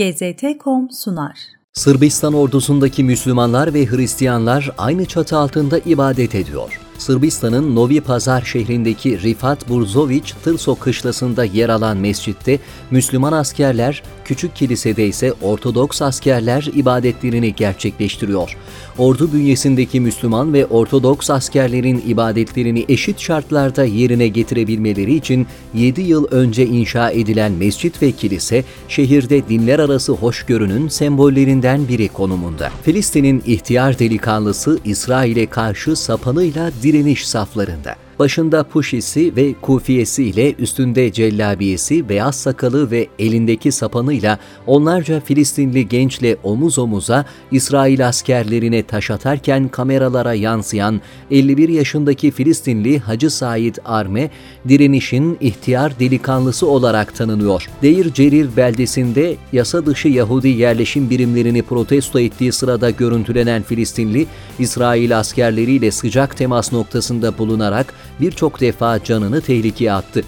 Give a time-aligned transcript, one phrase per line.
[0.00, 1.38] GZT.com sunar.
[1.72, 6.80] Sırbistan ordusundaki Müslümanlar ve Hristiyanlar aynı çatı altında ibadet ediyor.
[7.00, 12.58] Sırbistan'ın Novi Pazar şehrindeki Rifat Burzoviç Tırso kışlasında yer alan mescitte
[12.90, 18.56] Müslüman askerler, küçük kilisede ise Ortodoks askerler ibadetlerini gerçekleştiriyor.
[18.98, 26.66] Ordu bünyesindeki Müslüman ve Ortodoks askerlerin ibadetlerini eşit şartlarda yerine getirebilmeleri için 7 yıl önce
[26.66, 32.70] inşa edilen mescit ve kilise, şehirde dinler arası hoşgörünün sembollerinden biri konumunda.
[32.82, 42.08] Filistin'in ihtiyar delikanlısı İsrail'e karşı sapanıyla direniş saflarında başında puşisi ve kufiyesi ile üstünde cellabiyesi,
[42.08, 50.34] beyaz sakalı ve elindeki sapanıyla onlarca Filistinli gençle omuz omuza İsrail askerlerine taş atarken kameralara
[50.34, 54.30] yansıyan 51 yaşındaki Filistinli Hacı Said Arme,
[54.68, 57.68] direnişin ihtiyar delikanlısı olarak tanınıyor.
[57.82, 64.26] Deir Cerir beldesinde yasa dışı Yahudi yerleşim birimlerini protesto ettiği sırada görüntülenen Filistinli,
[64.58, 70.22] İsrail askerleriyle sıcak temas noktasında bulunarak birçok defa canını tehlikeye attı.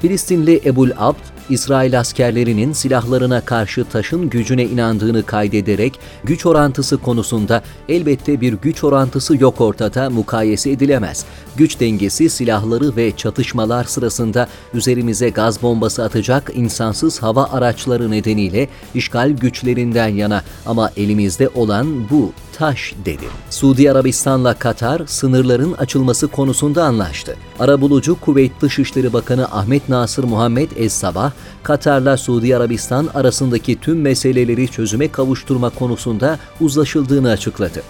[0.00, 8.40] Filistinli Ebul Abd, İsrail askerlerinin silahlarına karşı taşın gücüne inandığını kaydederek güç orantısı konusunda elbette
[8.40, 11.24] bir güç orantısı yok ortada mukayese edilemez.
[11.56, 19.30] Güç dengesi silahları ve çatışmalar sırasında üzerimize gaz bombası atacak insansız hava araçları nedeniyle işgal
[19.30, 23.24] güçlerinden yana ama elimizde olan bu taş dedi.
[23.50, 27.36] Suudi Arabistan'la Katar sınırların açılması konusunda anlaştı.
[27.58, 31.32] Arabulucu Kuveyt Dışişleri Bakanı Ahmet Nasır Muhammed Es-Sabah,
[31.62, 37.82] Katar'la Suudi Arabistan arasındaki tüm meseleleri çözüme kavuşturma konusunda uzlaşıldığını açıkladı.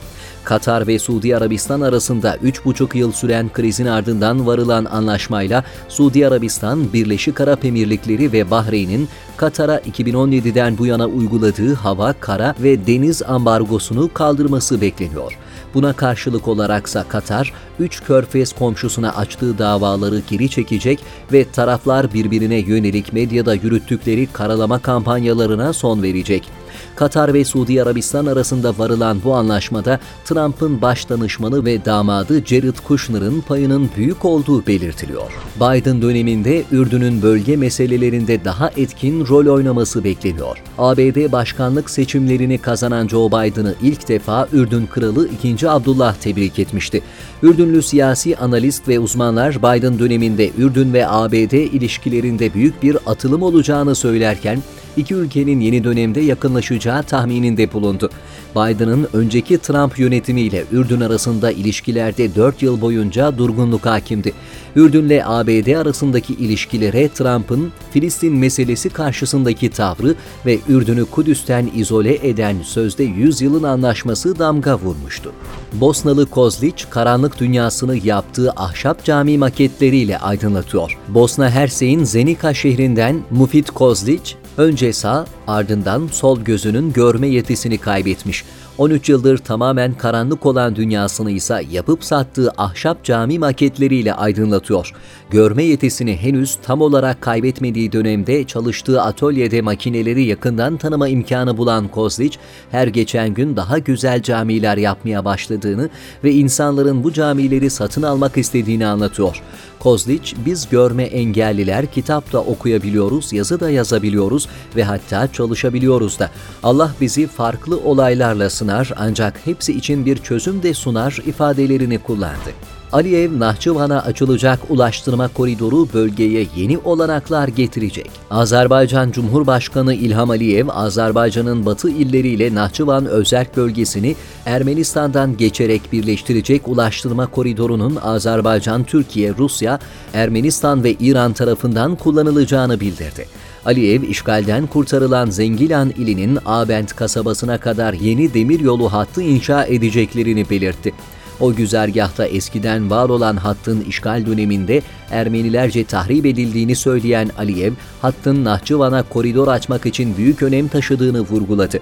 [0.44, 7.40] Katar ve Suudi Arabistan arasında 3,5 yıl süren krizin ardından varılan anlaşmayla Suudi Arabistan, Birleşik
[7.40, 14.80] Arap Emirlikleri ve Bahreyn'in Katar'a 2017'den bu yana uyguladığı hava, kara ve deniz ambargosunu kaldırması
[14.80, 15.38] bekleniyor.
[15.74, 21.00] Buna karşılık olaraksa Katar, 3 körfez komşusuna açtığı davaları geri çekecek
[21.32, 26.63] ve taraflar birbirine yönelik medyada yürüttükleri karalama kampanyalarına son verecek.
[26.96, 33.40] Katar ve Suudi Arabistan arasında varılan bu anlaşmada Trump'ın baş danışmanı ve damadı Jared Kushner'ın
[33.40, 35.32] payının büyük olduğu belirtiliyor.
[35.56, 40.62] Biden döneminde Ürdün'ün bölge meselelerinde daha etkin rol oynaması bekleniyor.
[40.78, 45.70] ABD başkanlık seçimlerini kazanan Joe Biden'ı ilk defa Ürdün Kralı 2.
[45.70, 47.02] Abdullah tebrik etmişti.
[47.42, 53.94] Ürdünlü siyasi analist ve uzmanlar Biden döneminde Ürdün ve ABD ilişkilerinde büyük bir atılım olacağını
[53.94, 54.62] söylerken,
[54.96, 58.10] iki ülkenin yeni dönemde yakınlaşacağı tahmininde bulundu.
[58.56, 64.32] Biden'ın önceki Trump yönetimiyle Ürdün arasında ilişkilerde 4 yıl boyunca durgunluk hakimdi.
[64.76, 70.14] Ürdün'le ABD arasındaki ilişkilere Trump'ın Filistin meselesi karşısındaki tavrı
[70.46, 75.32] ve Ürdün'ü Kudüs'ten izole eden sözde 100 yılın anlaşması damga vurmuştu.
[75.72, 80.98] Bosnalı Kozliç, karanlık dünyasını yaptığı ahşap cami maketleriyle aydınlatıyor.
[81.08, 88.44] Bosna Hersey'in Zenica şehrinden Mufit Kozliç, Önce sağ, ardından sol gözünün görme yetisini kaybetmiş.
[88.78, 94.92] 13 yıldır tamamen karanlık olan dünyasını ise yapıp sattığı ahşap cami maketleriyle aydınlatıyor.
[95.30, 102.38] Görme yetisini henüz tam olarak kaybetmediği dönemde çalıştığı atölyede makineleri yakından tanıma imkanı bulan Kozliç,
[102.70, 105.88] her geçen gün daha güzel camiler yapmaya başladığını
[106.24, 109.42] ve insanların bu camileri satın almak istediğini anlatıyor.
[109.78, 116.30] Kozliç, biz görme engelliler kitap da okuyabiliyoruz, yazı da yazabiliyoruz ve hatta çalışabiliyoruz da.
[116.62, 122.50] Allah bizi farklı olaylarla sınar ancak hepsi için bir çözüm de sunar ifadelerini kullandı.
[122.92, 128.10] Aliyev, Nahçıvan'a açılacak ulaştırma koridoru bölgeye yeni olanaklar getirecek.
[128.30, 134.16] Azerbaycan Cumhurbaşkanı İlham Aliyev, Azerbaycan'ın batı illeriyle Nahçıvan özerk bölgesini
[134.46, 139.78] Ermenistan'dan geçerek birleştirecek ulaştırma koridorunun Azerbaycan, Türkiye, Rusya,
[140.14, 143.26] Ermenistan ve İran tarafından kullanılacağını bildirdi.
[143.66, 150.92] Aliyev, işgalden kurtarılan Zengilan ilinin Abent kasabasına kadar yeni demiryolu hattı inşa edeceklerini belirtti.
[151.40, 157.72] O güzergahta eskiden var olan hattın işgal döneminde Ermenilerce tahrip edildiğini söyleyen Aliyev,
[158.02, 161.80] hattın Nahçıvan'a koridor açmak için büyük önem taşıdığını vurguladı.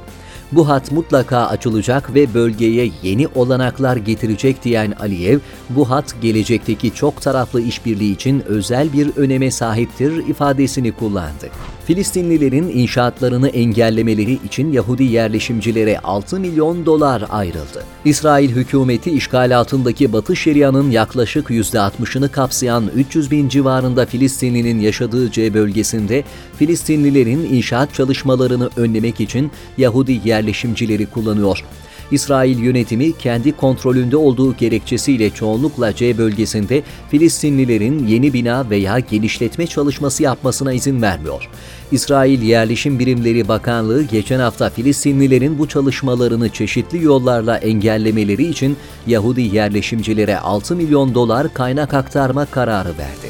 [0.53, 5.39] Bu hat mutlaka açılacak ve bölgeye yeni olanaklar getirecek diyen Aliyev,
[5.71, 11.49] bu hat gelecekteki çok taraflı işbirliği için özel bir öneme sahiptir ifadesini kullandı.
[11.85, 17.85] Filistinlilerin inşaatlarını engellemeleri için Yahudi yerleşimcilere 6 milyon dolar ayrıldı.
[18.05, 25.55] İsrail hükümeti işgal altındaki Batı Şeria'nın yaklaşık %60'ını kapsayan 300 bin civarında Filistinlinin yaşadığı C
[25.55, 26.25] bölgesinde
[26.57, 31.65] Filistinlilerin inşaat çalışmalarını önlemek için Yahudi yerleşimcileri kullanıyor.
[32.11, 40.23] İsrail yönetimi kendi kontrolünde olduğu gerekçesiyle çoğunlukla C bölgesinde Filistinlilerin yeni bina veya genişletme çalışması
[40.23, 41.51] yapmasına izin vermiyor.
[41.93, 50.39] İsrail Yerleşim Birimleri Bakanlığı geçen hafta Filistinlilerin bu çalışmalarını çeşitli yollarla engellemeleri için Yahudi yerleşimcilere
[50.39, 53.29] 6 milyon dolar kaynak aktarma kararı verdi.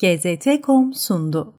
[0.00, 1.48] GZT.com sundu.